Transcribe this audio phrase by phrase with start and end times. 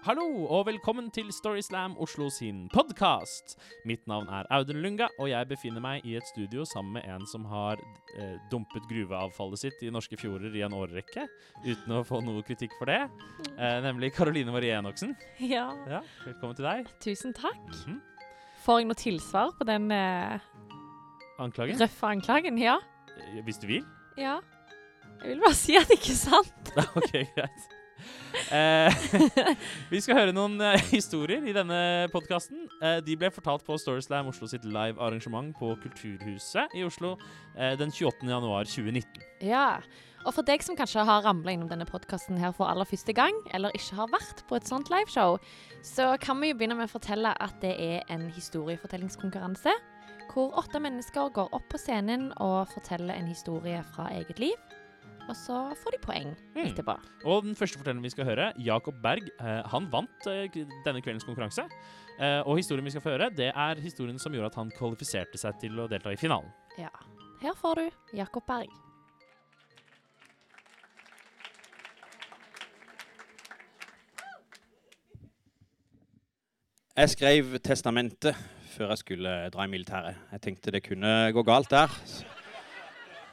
[0.00, 3.56] Hallo og velkommen til Storyslam Oslo sin podkast.
[3.88, 7.26] Mitt navn er Audun Lunga, og jeg befinner meg i et studio sammen med en
[7.28, 7.80] som har
[8.16, 11.26] eh, dumpet gruveavfallet sitt i norske fjorder i en årrekke,
[11.66, 13.00] uten å få noe kritikk for det.
[13.58, 15.12] Eh, nemlig Karoline Marie Enoksen.
[15.44, 16.88] Ja, Ja, velkommen til deg.
[17.04, 17.60] tusen takk.
[17.84, 18.00] Mhm.
[18.64, 20.38] Får jeg noe tilsvar på den eh,
[21.40, 21.76] Anklagen?
[21.80, 22.56] røffe anklagen?
[22.60, 22.78] Ja.
[23.18, 23.84] Eh, Hvis du vil.
[24.16, 24.38] Ja.
[25.20, 26.72] Jeg vil bare si at det ikke er sant.
[27.00, 27.68] ok, greit.
[28.50, 28.90] Eh,
[29.92, 32.64] vi skal høre noen eh, historier i denne podkasten.
[32.82, 37.12] Eh, de ble fortalt på Storyslam Oslo sitt live arrangement på Kulturhuset i Oslo
[37.54, 38.26] eh, den 28.
[38.26, 39.22] januar 2019.
[39.46, 39.78] Ja.
[40.26, 43.36] Og for deg som kanskje har ramla innom denne podkasten her for aller første gang,
[43.56, 45.38] eller ikke har vært på et sånt liveshow,
[45.86, 49.72] så kan vi jo begynne med å fortelle at det er en historiefortellingskonkurranse.
[50.30, 54.58] Hvor åtte mennesker går opp på scenen og forteller en historie fra eget liv.
[55.30, 56.64] Og så får de poeng Mm.
[56.66, 56.94] etterpå.
[57.24, 60.48] Og den første fortelleren vi skal høre, Jakob Berg, eh, han vant eh,
[60.84, 61.62] denne kveldens konkurranse.
[62.18, 65.38] Eh, og historien vi skal få høre, det er historien som gjorde at han kvalifiserte
[65.38, 66.50] seg til å delta i finalen.
[66.78, 66.90] Ja.
[67.40, 68.68] Her får du Jakob Berg.
[76.96, 78.36] Jeg skrev testamentet
[78.74, 80.18] før jeg skulle dra i militæret.
[80.34, 81.94] Jeg tenkte det kunne gå galt der.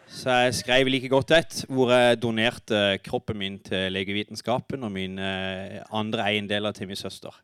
[0.08, 5.24] Så jeg skrev like godt et, hvor jeg donerte kroppen min til legevitenskapen og mine
[5.24, 7.36] eh, andre eiendeler til min søster.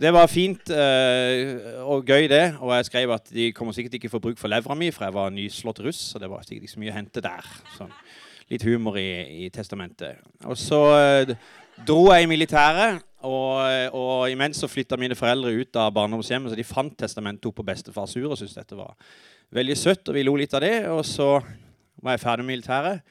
[0.00, 2.56] Det var fint eh, og gøy, det.
[2.60, 5.16] Og jeg skrev at de kommer sikkert ikke få bruk for levra mi, for jeg
[5.16, 7.50] var nyslått russ, så det var sikkert ikke så mye å hente der.
[7.76, 7.92] Sånn.
[8.52, 9.10] Litt humor i,
[9.44, 10.20] i testamentet.
[10.48, 11.34] Og så eh,
[11.88, 16.58] dro jeg i militæret, og, og imens så flytta mine foreldre ut av barndomshjemmet, så
[16.58, 18.94] de fant testamentet opp på bestefars ur og syntes dette var
[19.54, 20.76] veldig søtt, og vi lo litt av det.
[20.92, 21.34] Og så
[22.00, 23.02] var jeg ferdig med militæret,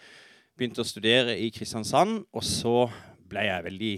[0.57, 2.87] begynte å studere i Kristiansand, og så
[3.29, 3.93] ble jeg veldig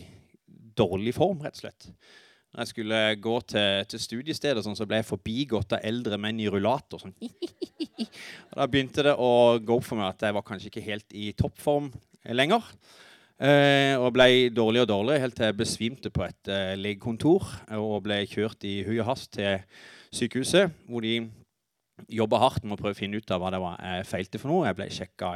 [0.82, 1.88] dårlig form, rett og slett.
[2.52, 6.42] Når jeg skulle gå til, til studiestedet, sånn, så ble jeg forbigått av eldre menn
[6.44, 7.00] i rullator.
[7.00, 7.16] Sånn.
[8.52, 9.32] og da begynte det å
[9.64, 11.88] gå opp for meg at jeg var kanskje ikke helt i toppform
[12.36, 12.68] lenger.
[13.42, 17.48] Eh, og ble dårligere og dårligere helt til jeg besvimte på et eh, legekontor
[17.80, 19.64] og ble kjørt i hui og hast til
[20.14, 21.16] sykehuset, hvor de
[22.12, 24.52] jobba hardt med å prøve å finne ut av hva det var jeg feilte for
[24.52, 24.68] noe.
[24.70, 25.32] Jeg ble sjekka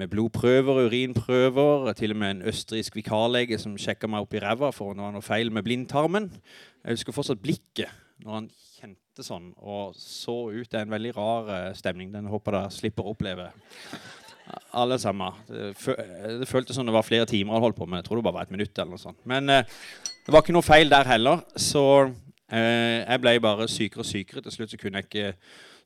[0.00, 4.72] med blodprøver, urinprøver, til og med en østerriksk vikarlege som sjekka meg opp i ræva
[4.72, 6.30] for om det var noe feil med blindtarmen.
[6.80, 7.92] Jeg husker fortsatt blikket
[8.24, 8.48] når han
[8.78, 10.64] kjente sånn og så ut.
[10.70, 12.08] Det er en veldig rar eh, stemning.
[12.14, 13.50] Den håper dere slipper å oppleve.
[14.72, 15.36] Alle sammen.
[15.48, 15.94] Det, fø
[16.48, 18.48] føltes som det var flere timer han holdt på, men jeg tror det bare var
[18.48, 18.72] et minutt.
[18.76, 19.20] eller noe sånt.
[19.28, 19.64] Men eh,
[20.26, 24.44] det var ikke noe feil der heller, så eh, jeg ble bare sykere og sykere.
[24.44, 25.32] Til slutt så kunne jeg ikke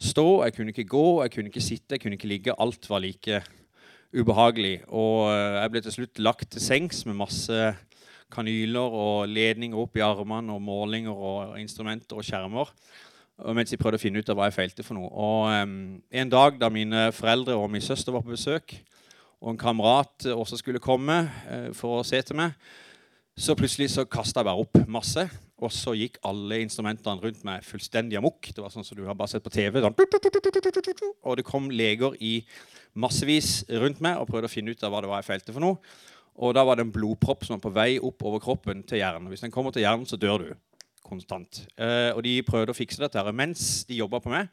[0.03, 2.59] stå, jeg kunne ikke gå, jeg kunne ikke sitte, jeg kunne ikke ligge.
[2.59, 3.43] Alt var like
[4.15, 4.81] ubehagelig.
[4.89, 7.75] Og eh, jeg ble til slutt lagt til sengs med masse
[8.33, 12.73] kanyler og ledninger opp i armene og målinger og instrumenter og skjermer.
[13.45, 15.11] Og mens jeg prøvde å finne ut av hva jeg feilte for noe.
[15.13, 18.79] Og um, En dag da mine foreldre og min søster var på besøk,
[19.45, 22.57] og en kamerat også skulle komme uh, for å se til meg,
[23.37, 25.27] så plutselig så kasta jeg bare opp masse.
[25.61, 28.49] Og så gikk alle instrumentene rundt meg fullstendig amok.
[28.49, 29.81] Det var sånn som du har bare sett på TV.
[29.85, 29.97] Sånn.
[31.25, 32.39] Og det kom leger i
[32.97, 35.65] massevis rundt meg og prøvde å finne ut av hva det var jeg feilte for
[35.65, 35.81] noe.
[36.37, 39.29] Og da var det en blodpropp som var på vei opp over kroppen til hjernen.
[39.33, 40.49] Hvis den kommer til hjernen, så dør du
[41.07, 41.63] konstant.
[41.79, 43.23] Eh, og de prøvde å fikse dette.
[43.37, 44.51] Mens de jobba på meg,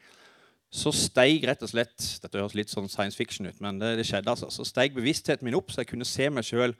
[0.73, 4.07] så steig rett og slett Dette høres litt sånn science fiction ut, men det, det
[4.09, 4.49] skjedde altså.
[4.49, 6.73] Så steig bevisstheten min opp, så jeg kunne se meg sjøl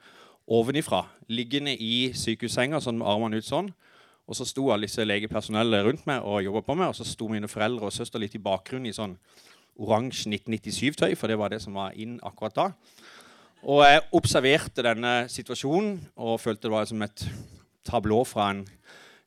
[0.50, 1.04] ovenifra.
[1.30, 3.70] Liggende i sykehussenga sånn med armene ut sånn.
[4.24, 6.90] Og så sto alle disse legepersonellet rundt meg og jobba på meg.
[6.90, 9.18] Og så sto mine foreldre og søster litt i bakgrunnen i sånn
[9.74, 12.66] oransje 1997-tøy, for det var det som var inn akkurat da.
[13.64, 17.24] Og jeg observerte denne situasjonen og følte det var som et
[17.88, 18.62] tablå fra en,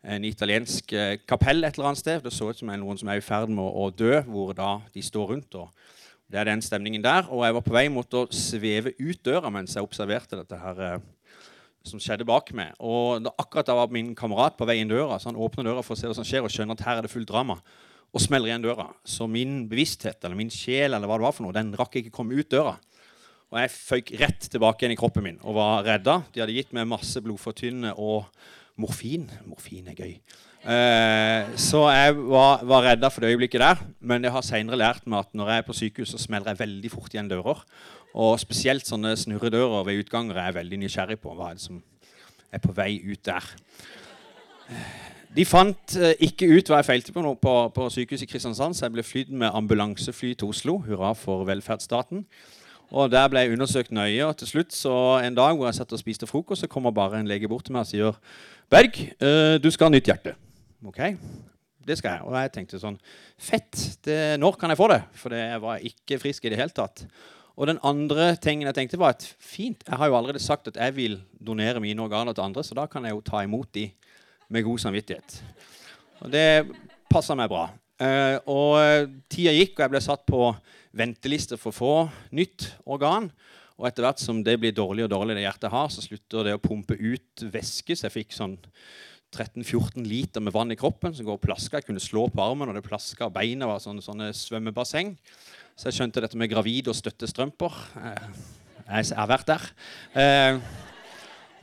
[0.03, 2.21] en italiensk eh, kapell et eller annet sted.
[2.23, 5.03] Det så ut som noen som er i ferd med å, dø, hvor da de
[5.03, 5.55] står rundt.
[5.55, 5.71] og
[6.27, 7.27] det er den stemningen der.
[7.31, 10.81] Og jeg var på vei mot å sveve ut døra mens jeg observerte dette her
[10.83, 10.97] eh,
[11.87, 12.73] som skjedde bak meg.
[12.83, 15.85] Og da, akkurat da var min kamerat på vei inn døra, så han åpner døra
[15.85, 17.55] for å se hva som skjer, og skjønner at her er det fullt drama,
[18.11, 18.89] og smeller igjen døra.
[19.07, 22.13] Så min bevissthet, eller min sjel, eller hva det var for noe, den rakk ikke
[22.19, 22.75] komme ut døra.
[23.47, 26.17] Og jeg føyk rett tilbake igjen i kroppen min og var redda.
[26.35, 28.25] De hadde gitt meg masse blodfortynnende og
[28.77, 29.27] morfin.
[29.49, 30.13] Morfin er gøy.
[30.67, 33.83] Eh, så jeg var, var redda for det øyeblikket der.
[33.99, 36.61] Men jeg har seinere lært meg at når jeg er på sykehus, så smeller jeg
[36.63, 37.63] veldig fort igjen dører.
[38.17, 41.35] Og spesielt sånne snurredører ved utganger er jeg veldig nysgjerrig på.
[41.37, 41.81] Hva er det som
[42.51, 43.51] er på vei ut der?
[45.37, 48.87] De fant eh, ikke ut hva jeg feilte på på, på sykehuset i Kristiansand, så
[48.87, 50.79] jeg ble flydd med ambulansefly til Oslo.
[50.87, 52.25] Hurra for velferdsstaten.
[52.95, 54.25] Og der ble jeg undersøkt nøye.
[54.25, 57.19] Og til slutt, så en dag hvor jeg satt og spiste frokost, så kommer bare
[57.19, 58.21] en lege bort til meg og sier
[58.67, 60.33] Berg, eh, du skal ha nytt hjerte.
[60.83, 60.99] OK,
[61.87, 62.23] det skal jeg.
[62.27, 62.97] Og jeg tenkte sånn
[63.39, 63.77] Fett.
[64.03, 64.99] Det, når kan jeg få det?
[65.15, 67.05] For jeg var ikke frisk i det hele tatt.
[67.55, 70.75] Og den andre tingen jeg tenkte var at fint, jeg har jo allerede sagt at
[70.77, 73.87] jeg vil donere mine organer til andre, så da kan jeg jo ta imot de
[74.51, 75.39] med god samvittighet.
[76.21, 76.67] Og det
[77.09, 77.69] passa meg bra.
[77.97, 80.51] Uh, og tida gikk, og jeg ble satt på
[80.97, 81.95] venteliste for å få
[82.35, 83.31] nytt organ.
[83.77, 86.55] Og etter hvert som det blir dårligere og dårligere det hjertet har, så slutter det
[86.57, 87.93] å pumpe ut væske.
[87.93, 88.57] Så jeg fikk sånn
[89.35, 91.77] 13-14 liter med vann i kroppen som går og plaska.
[91.77, 95.13] Jeg kunne slå på armen, og det plaska, beina var sånne, sånne svømmebasseng.
[95.77, 97.81] Så jeg skjønte dette med gravid og støttestrømper.
[98.01, 98.29] Eh,
[98.87, 99.67] jeg har vært der.
[100.17, 100.61] Eh,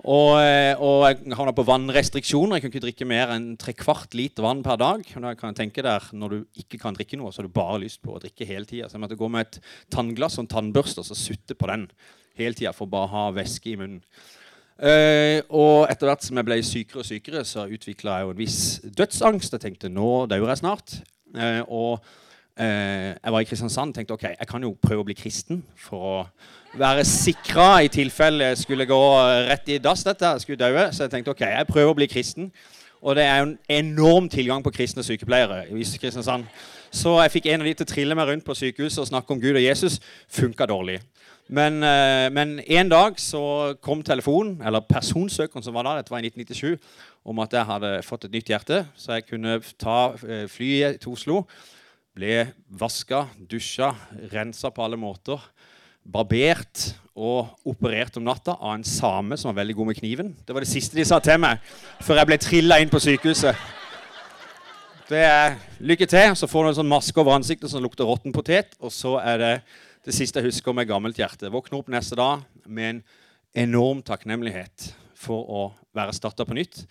[0.05, 2.59] og, eh, og jeg havna på vannrestriksjoner.
[2.59, 5.01] Jeg kunne ikke drikke mer enn tre kvart liter vann per dag.
[5.01, 7.55] Og da kan jeg tenke der, Når du ikke kan drikke noe, så har du
[7.55, 8.89] bare lyst på å drikke hele tida.
[8.89, 9.61] Så jeg måtte gå med et
[9.91, 11.89] tannglass og en tannbørste og så sutte på den
[12.37, 14.03] hele tida for å bare ha væske i munnen.
[14.75, 18.41] Uh, og etter hvert som jeg ble sykere og sykere, så utvikla jeg jo en
[18.43, 19.55] viss dødsangst.
[19.55, 20.99] Jeg tenkte nå dør jeg snart.
[21.33, 25.07] Uh, og uh, jeg var i Kristiansand og tenkte ok, jeg kan jo prøve å
[25.07, 26.17] bli kristen for å
[26.79, 29.03] være sikra i tilfelle skulle gå
[29.49, 30.05] rett i dass.
[30.05, 30.93] dette, skulle daue.
[30.93, 32.51] Så jeg tenkte ok, jeg prøver å bli kristen.
[33.05, 36.47] Og det er jo en enorm tilgang på kristne sykepleiere i Kristiansand.
[36.95, 39.35] Så jeg fikk en av de til å trille meg rundt på sykehuset og snakke
[39.35, 39.99] om Gud og Jesus.
[40.33, 41.01] Funka dårlig.
[41.49, 46.25] Men, uh, men, en dag så kom telefonen, eller personsøkeren som var da, dette var
[46.25, 46.81] i 1997,
[47.29, 51.13] om at jeg hadde fått et nytt hjerte, så jeg kunne ta uh, flyet til
[51.13, 51.43] Oslo.
[52.17, 53.93] Ble vaska, dusja,
[54.33, 55.43] rensa på alle måter
[56.05, 60.35] barbert og operert om natta av en same som var veldig god med kniven.
[60.45, 61.63] Det var det siste de sa til meg
[62.03, 63.55] før jeg ble trilla inn på sykehuset.
[65.09, 66.33] Det er Lykke til.
[66.33, 68.73] Så får du en sånn maske over ansiktet som lukter råtten potet.
[68.81, 69.55] Og så er det
[70.05, 71.51] det siste jeg husker med gammelt hjerte.
[71.53, 73.03] Våkner opp neste dag med en
[73.67, 75.67] enorm takknemlighet for å
[75.97, 76.87] være starta på nytt.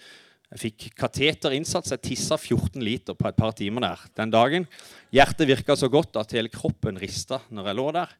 [0.54, 4.34] Jeg fikk kateter innsatt, så jeg tissa 14 liter på et par timer der den
[4.34, 4.68] dagen.
[5.14, 8.14] Hjertet virka så godt at hele kroppen rista når jeg lå der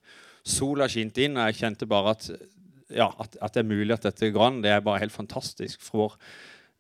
[0.44, 2.30] sola skinte inn, og jeg kjente bare at,
[2.94, 4.62] ja, at, at, det er mulig at dette går an.
[4.64, 6.18] Det er bare helt fantastisk for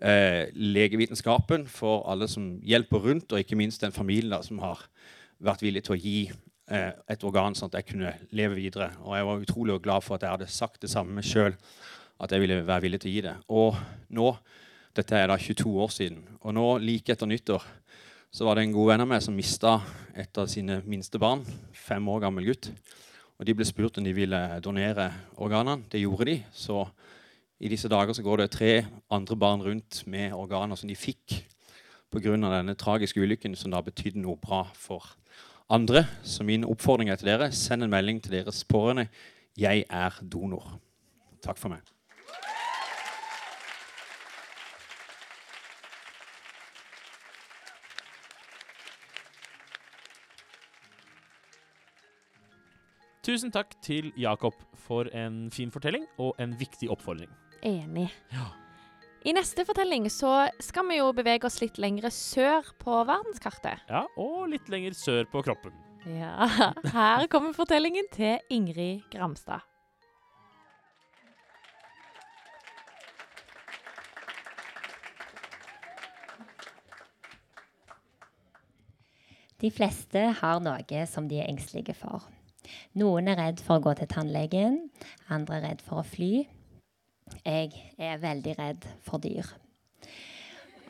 [0.04, 4.84] eh, legevitenskapen, for alle som hjelper rundt, og ikke minst den familien da, som har
[5.44, 6.18] vært villig til å gi
[6.72, 8.92] eh, et organ sånn at jeg kunne leve videre.
[9.04, 11.56] Og jeg var utrolig glad for at jeg hadde sagt det samme sjøl,
[12.24, 13.38] at jeg ville være villig til å gi det.
[13.52, 13.80] Og
[14.16, 14.34] nå,
[14.96, 17.64] dette er da 22 år siden, og nå like etter nyttår
[18.34, 19.76] så var det en god venn av meg som mista
[20.18, 21.44] et av sine minste barn.
[21.78, 22.72] Fem år gammel gutt.
[23.44, 25.84] Og De ble spurt om de ville donere organene.
[25.92, 26.36] Det gjorde de.
[26.56, 26.86] Så
[27.60, 31.44] i disse dager så går det tre andre barn rundt med organer som de fikk
[32.08, 32.38] pga.
[32.38, 35.18] denne tragiske ulykken, som da betydde noe bra for
[35.70, 36.06] andre.
[36.24, 39.10] Så min oppfordring er til dere send en melding til deres pårørende.
[39.58, 40.80] Jeg er donor.
[41.44, 41.93] Takk for meg.
[53.34, 57.32] Tusen takk til Jakob for en fin fortelling og en viktig oppfordring.
[57.66, 58.12] Enig.
[58.30, 58.52] Ja.
[59.26, 63.82] I neste fortelling så skal vi jo bevege oss litt lengre sør på verdenskartet.
[63.90, 65.74] Ja, og litt lenger sør på kroppen.
[66.06, 66.46] Ja.
[66.94, 69.66] Her kommer fortellingen til Ingrid Gramstad.
[79.58, 82.30] De fleste har noe som de er engstelige for.
[82.94, 84.76] Noen er redd for å gå til tannlegen,
[85.34, 86.44] andre er redd for å fly.
[87.42, 89.48] Jeg er veldig redd for dyr.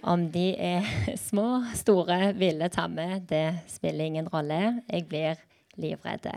[0.04, 0.90] Om de er
[1.30, 4.82] små, store, ville, tamme, det spiller ingen rolle.
[4.92, 5.40] Jeg blir
[5.80, 6.28] livredd.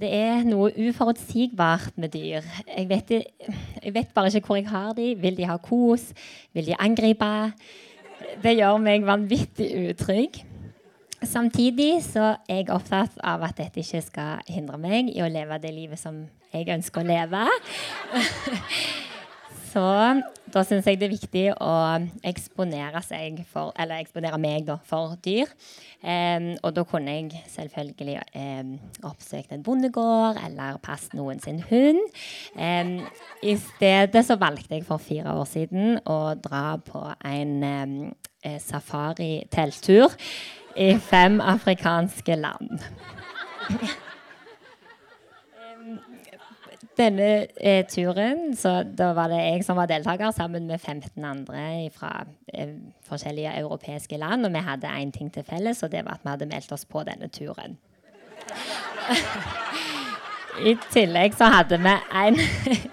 [0.00, 2.44] Det er noe uforutsigbart med dyr.
[2.68, 3.14] Jeg vet,
[3.80, 5.14] jeg vet, bare ikke hvor jeg har de.
[5.16, 6.10] Vil de ha kos?
[6.52, 7.32] Vil de angripe?
[8.44, 10.42] Det gjør meg vanvittig utrygg.
[11.22, 15.58] Samtidig så er jeg opptatt av at dette ikke skal hindre meg i å leve
[15.60, 17.42] det livet som jeg ønsker å leve.
[19.72, 19.84] så
[20.50, 21.74] da syns jeg det er viktig å
[22.26, 23.02] eksponere
[23.52, 25.50] for eksponere meg, da, for dyr.
[26.00, 28.72] Um, og da kunne jeg selvfølgelig um,
[29.10, 32.00] oppsøkt en bondegård eller passet noen sin hund.
[32.56, 32.96] Um,
[33.44, 37.94] I stedet så valgte jeg for fire år siden å dra på en um,
[38.40, 40.16] safari-telttur
[40.76, 42.78] i fem afrikanske land.
[47.00, 51.88] Denne eh, turen, så da var det jeg som var deltaker, sammen med 15 andre
[51.94, 52.74] fra eh,
[53.08, 54.46] forskjellige europeiske land.
[54.46, 56.84] Og vi hadde én ting til felles, og det var at vi hadde meldt oss
[56.84, 57.78] på denne turen.
[60.70, 62.36] I tillegg så hadde vi en,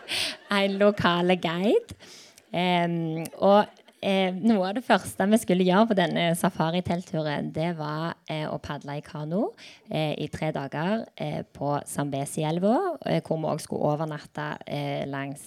[0.62, 1.98] en lokale guide.
[2.54, 3.66] Um, og
[4.02, 8.60] eh, noe av det første vi skulle gjøre på denne safariteltturen, det var eh, å
[8.64, 9.52] padle i kano
[9.90, 12.76] eh, i tre dager eh, på Zambesielva,
[13.06, 15.46] eh, hvor vi òg skulle overnatte eh, langs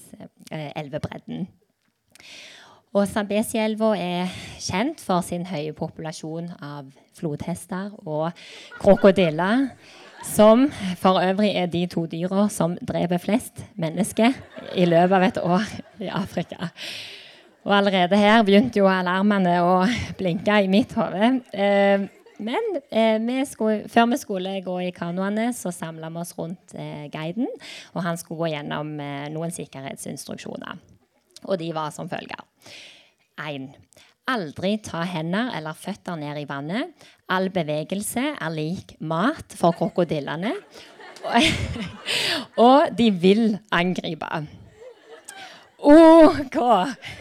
[0.51, 1.47] elvebredden.
[2.91, 8.33] Og Zambesielva er kjent for sin høye populasjon av flodhester og
[8.81, 9.69] krokodiller.
[10.27, 10.67] Som
[11.01, 14.35] for øvrig er de to dyra som dreper flest mennesker
[14.77, 15.71] i løpet av et år
[16.05, 16.69] i Afrika.
[17.71, 19.75] Og allerede her begynte jo alarmene å
[20.19, 21.37] blinke i mitt hode.
[21.55, 22.09] Eh,
[22.43, 26.75] men eh, vi skulle, før vi skulle gå i kanoene, så samla vi oss rundt
[26.75, 27.47] eh, guiden.
[27.95, 30.81] Og han skulle gå gjennom eh, noen sikkerhetsinstruksjoner.
[31.47, 32.43] Og de var som følger.
[33.39, 33.71] 1.
[34.35, 37.07] Aldri ta hender eller føtter ned i vannet.
[37.31, 40.57] All bevegelse er lik mat for krokodillene.
[42.67, 44.60] Og de vil angripe.
[45.81, 46.57] OK.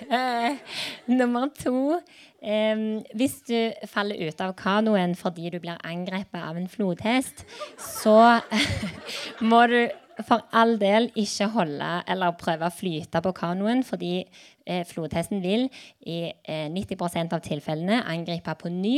[0.09, 0.57] Eh,
[1.05, 2.01] nummer to.
[2.41, 2.81] Eh,
[3.15, 7.45] hvis du faller ut av kanoen fordi du blir angrepet av en flodhest,
[7.79, 8.39] så
[9.51, 9.81] må du
[10.27, 15.67] for all del ikke holde eller prøve å flyte på kanoen, fordi eh, flodhesten vil
[16.03, 18.97] i eh, 90% av tilfellene angripe på ny.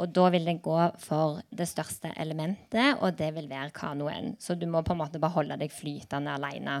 [0.00, 4.36] Og da vil den gå for det største elementet, og det vil være kanoen.
[4.40, 6.80] Så du må på en måte bare holde deg flytende aleine.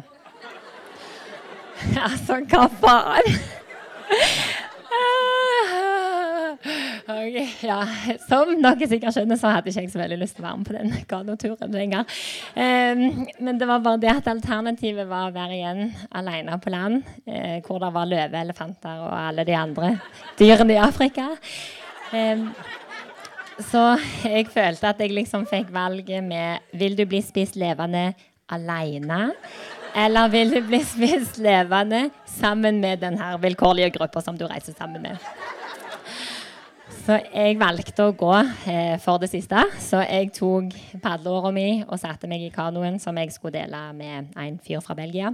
[2.08, 3.32] altså, hva faen?
[7.02, 7.80] Okay, ja.
[8.28, 10.68] Som dere sikkert skjønner, så hadde ikke jeg så veldig lyst til å være med
[10.68, 12.20] på den kanoturen lenger.
[12.54, 17.02] Um, men det var bare det at alternativet var å være igjen alene på land,
[17.26, 19.96] uh, hvor det var løve, elefanter og alle de andre
[20.38, 21.32] dyrene i Afrika.
[22.12, 22.48] Um,
[23.62, 23.82] så
[24.24, 28.12] jeg følte at jeg liksom fikk valget med Vil du bli spist levende
[28.52, 29.32] alene?
[29.96, 34.72] Eller vil du bli spist levende sammen med den her vilkårlige gruppa som du reiser
[34.72, 35.16] sammen med?
[37.02, 38.32] Så jeg valgte å gå
[38.70, 39.58] eh, for det siste.
[39.82, 40.70] Så jeg tok
[41.02, 44.94] padleåra mi og satte meg i kanoen som jeg skulle dele med en fyr fra
[44.94, 45.32] Belgia.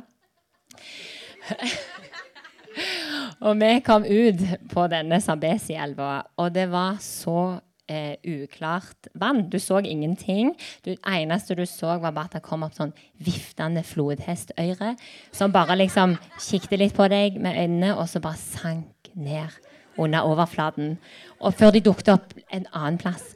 [3.44, 9.49] og vi kom ut på denne Sambesi-elva, og det var så eh, uklart vann.
[9.50, 10.54] Du så ingenting.
[10.85, 14.95] Det eneste du så, var bare at det kom opp sånn viftende flodhestøyre
[15.33, 19.57] som bare liksom kikket litt på deg med øynene, og så bare sank ned
[19.99, 20.97] under overflaten.
[21.40, 23.33] Og før de dukket opp en annen plass.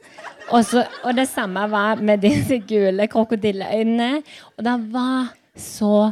[0.53, 4.21] Også, og det samme var med disse gule krokodilleøynene.
[4.57, 6.11] Og det var så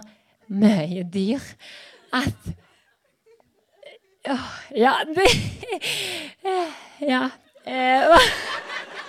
[0.52, 1.40] mye dyr
[2.14, 2.52] at
[4.78, 5.26] Ja, det
[7.12, 7.30] Ja.
[7.66, 8.30] Eh,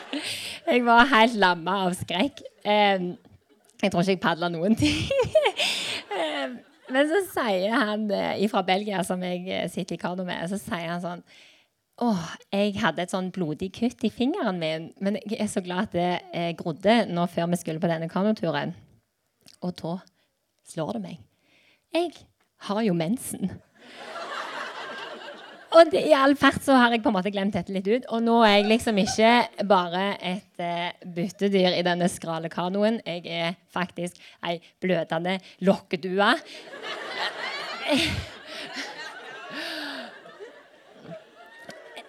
[0.72, 2.44] jeg var helt lamma av skrekk.
[2.64, 5.00] Jeg tror ikke jeg padla noen ting.
[6.92, 10.58] Men så sier han eh, fra Belgia, som jeg eh, sitter i kano med, så
[10.60, 11.24] sier han sånn
[12.02, 12.08] Å,
[12.50, 15.94] jeg hadde et sånn blodig kutt i fingeren min, men jeg er så glad at
[15.94, 18.72] det eh, grodde nå før vi skulle på denne kanoturen.
[19.62, 19.98] Og da
[20.72, 21.20] slår det meg.
[21.94, 22.24] Jeg
[22.66, 23.52] har jo mensen.
[25.72, 28.08] Og i all fart så har jeg på en måte glemt dette litt ut.
[28.12, 29.30] Og nå er jeg liksom ikke
[29.68, 33.00] bare et uh, byttedyr i denne skrale kanoen.
[33.06, 36.28] Jeg er faktisk ei blødende lokkedue.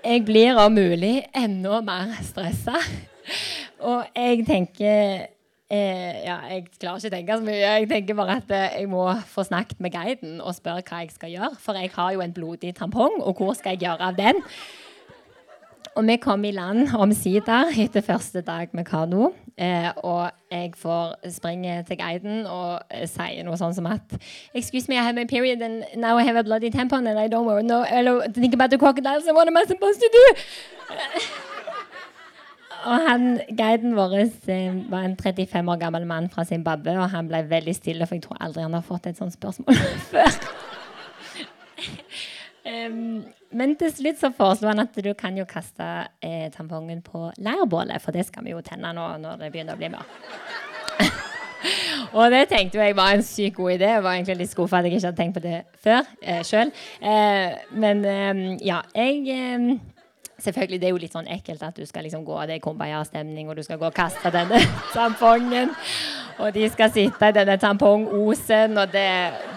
[0.03, 2.75] Jeg blir om mulig enda mer stressa.
[3.79, 5.29] Og jeg tenker
[5.71, 7.59] Eh, ja, jeg klarer ikke å tenke så mye.
[7.61, 11.13] Jeg tenker bare at eh, jeg må få snakket med guiden og spørre hva jeg
[11.15, 11.59] skal gjøre.
[11.63, 14.43] For jeg har jo en blodig tampong, og hvor skal jeg gjøre av den?
[15.93, 19.29] Og vi kom i land omsider etter første dag med kano.
[19.57, 24.15] Eh, og jeg får springe til guiden og eh, sier noe sånn som at
[24.57, 27.27] Excuse me, I have my period and now I have a bloody tampon and I
[27.27, 30.25] don't know, no, think about the crocodiles and what am I supposed to do?
[32.83, 34.15] Og han, Guiden vår
[34.51, 38.17] eh, var en 35 år gammel mann fra Zimbabwe, og han ble veldig stille, for
[38.17, 39.77] jeg tror aldri han har fått et sånt spørsmål
[40.11, 40.39] før.
[42.67, 43.23] um,
[43.53, 45.85] men til slutt så foreslo han at du kan jo kaste
[46.23, 49.81] eh, tampongen på leirbålet, for det skal vi jo tenne nå når det begynner å
[49.81, 50.19] bli mørkt.
[52.17, 53.93] og det tenkte jeg var en sykt god idé.
[53.93, 56.73] Jeg var egentlig litt skuffa at jeg ikke hadde tenkt på det før eh, sjøl.
[56.99, 59.79] Eh, men eh, ja, jeg
[60.43, 63.47] Selvfølgelig, Det er jo litt sånn ekkelt at du skal liksom gå, det er kumbaya-stemning,
[63.47, 64.59] og du skal gå og kaste denne
[64.95, 65.71] tampongen.
[66.41, 69.07] Og de skal sitte i denne tampongosen, og det,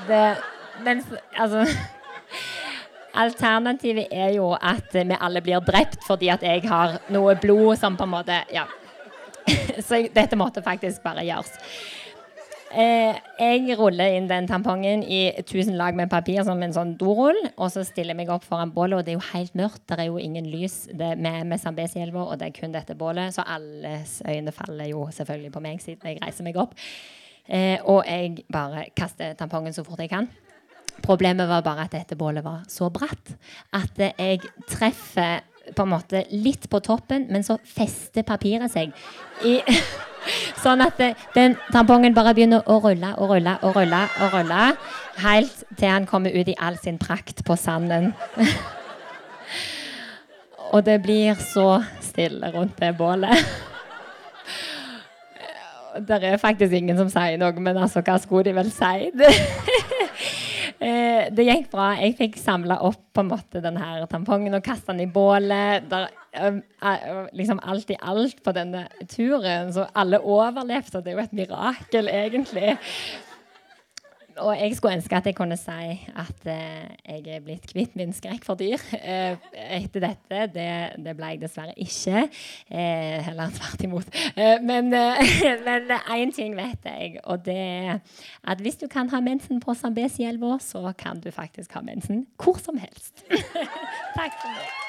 [0.06, 0.22] det
[0.84, 1.02] Men
[1.34, 1.64] altså
[3.24, 7.96] Alternativet er jo at vi alle blir drept fordi at jeg har noe blod som
[7.96, 8.66] på en måte Ja.
[9.86, 11.52] Så dette måtte faktisk bare gjøres.
[12.74, 17.38] Eh, jeg ruller inn den tampongen i tusen lag med papir som en sånn dorull,
[17.54, 19.84] og så stiller jeg meg opp foran bålet, og det er jo helt mørkt.
[19.86, 23.36] Det er jo ingen lys det er med, Zambezi-elva, og det er kun dette bålet,
[23.36, 26.74] så alles øyne faller jo selvfølgelig på meg siden jeg reiser meg opp.
[27.46, 30.26] Eh, og jeg bare kaster tampongen så fort jeg kan.
[31.04, 33.36] Problemet var bare at dette bålet var så bratt
[33.76, 35.44] at jeg treffer
[35.74, 38.92] på en måte litt på toppen, men så fester papiret seg
[39.44, 39.60] i
[40.58, 44.62] Sånn at det, den tampongen bare begynner å rulle og rulle og rulle og rulle
[45.22, 48.08] helt til han kommer ut i all sin prakt på sanden.
[50.74, 53.38] og det blir så stille rundt det bålet.
[55.96, 59.06] Det er faktisk ingen som sier noe, men altså, hva skulle de vel si?
[60.76, 61.92] Eh, det gikk bra.
[62.00, 65.86] Jeg fikk samla opp på en måte denne tampongen og kasta den i bålet.
[65.88, 66.10] Der,
[67.36, 69.72] liksom alt i alt på denne turen.
[69.72, 72.76] Så alle overlevde, det er jo et mirakel, egentlig.
[74.42, 78.12] Og jeg skulle ønske at jeg kunne si at eh, jeg er blitt kvitt min
[78.16, 78.82] skrekk for dyr.
[79.06, 79.36] Eh,
[79.76, 80.40] etter dette.
[80.54, 80.68] Det,
[81.04, 82.24] det, ble jeg dessverre ikke.
[82.70, 84.08] Eh, heller tvert imot.
[84.34, 84.90] Eh, men
[86.18, 88.00] én ting vet jeg, og det er
[88.44, 92.58] at hvis du kan ha mensen på Zambezi-elva, så kan du faktisk ha mensen hvor
[92.58, 93.24] som helst.
[94.18, 94.85] Takk for meg.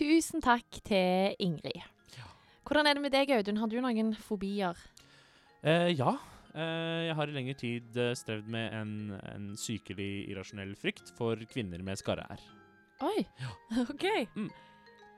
[0.00, 1.82] Tusen takk til Ingrid.
[2.64, 3.58] Hvordan er det med deg, Audun?
[3.60, 4.78] Har du noen fobier?
[5.60, 6.14] Eh, ja.
[6.54, 8.94] Eh, jeg har i lengre tid eh, strevd med en,
[9.34, 12.40] en sykelig irrasjonell frykt for kvinner med skarre-r.
[13.04, 13.26] Oi,
[13.84, 14.06] OK.
[14.38, 14.48] Mm.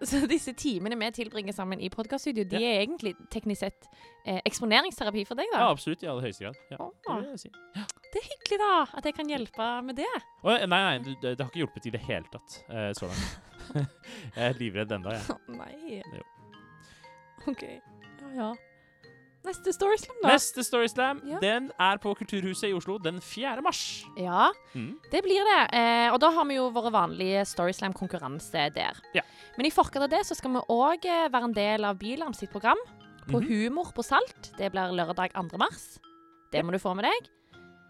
[0.03, 3.87] Så disse timene vi tilbringer sammen i podkaststudio, de er egentlig teknisk sett
[4.27, 5.63] eh, eksponeringsterapi for deg, da?
[5.63, 6.03] Ja, absolutt.
[6.03, 6.59] I aller høyeste grad.
[6.75, 7.23] Ja, Oh.
[7.23, 7.53] det si.
[8.13, 10.11] Det er hyggelig, da, at jeg kan hjelpe med det.
[10.43, 13.39] Oh, nei, nei, det, det har ikke hjulpet i det hele tatt eh, så langt.
[14.37, 15.39] jeg er livredd ennå, jeg.
[15.49, 16.03] Nei.
[16.19, 16.27] Jo.
[17.53, 17.63] OK.
[18.23, 18.51] Ja, ja.
[19.43, 20.29] Neste Storyslam, da.
[20.37, 21.39] Neste Storyslam Ja.
[21.43, 23.59] den er på Kulturhuset i Oslo den 4.
[23.67, 24.05] mars.
[24.17, 24.93] Ja, Mm.
[25.11, 25.63] det blir det.
[25.75, 29.01] Eh, og da har vi jo våre vanlige Storyslam-konkurranse der.
[29.19, 29.23] Ja.
[29.57, 32.35] Men i forkant av det så skal vi òg eh, være en del av Bylarm
[32.39, 32.79] sitt program
[33.27, 33.49] på Mhm.
[33.49, 34.53] Humor på Salt.
[34.57, 35.59] Det blir lørdag 2.
[35.59, 35.99] mars.
[36.53, 37.29] Det må du få med deg.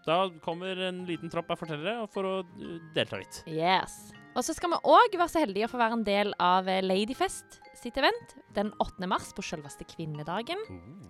[0.07, 3.43] Da kommer en liten tropp av fortellere for å uh, delta litt.
[3.47, 4.11] Yes.
[4.33, 6.81] Og så skal vi òg være så heldige å få være en del av eh,
[6.81, 9.05] Ladyfest sitt event den 8.
[9.09, 10.61] mars på selveste kvinnedagen.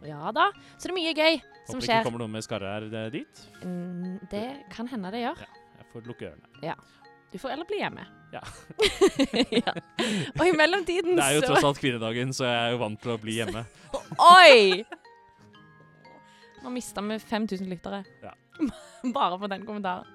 [0.08, 0.50] Ja da.
[0.76, 1.38] Så det er mye gøy
[1.70, 1.80] som skjer.
[1.80, 3.46] Håper ikke kommer noen med skarre-r eh, dit.
[3.64, 5.46] Mm, det kan hende det gjør.
[5.80, 6.52] Jeg får lukke ørene.
[6.66, 6.76] Ja.
[7.34, 8.04] Du får eller bli hjemme.
[8.34, 8.42] Ja.
[9.64, 9.74] ja.
[10.36, 13.02] Og i mellomtiden så Det er jo tross alt kvinnedagen, så jeg er jo vant
[13.02, 13.64] til å bli hjemme.
[14.34, 14.84] Oi!
[16.64, 18.04] Nå mista vi 5000 lyttere.
[18.24, 18.36] Ja.
[19.16, 20.10] Bare på den kommentaren.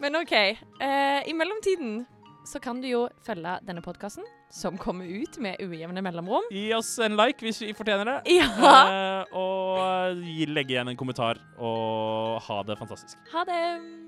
[0.00, 0.32] Men OK.
[0.34, 2.02] Eh, I mellomtiden
[2.44, 6.46] så kan du jo følge denne podkasten, som kommer ut med ujevne mellomrom.
[6.52, 8.36] Gi oss en like hvis vi fortjener det.
[8.36, 8.48] Ja!
[8.54, 13.18] Uh, og legge igjen en kommentar, og ha det fantastisk.
[13.32, 14.03] Ha det.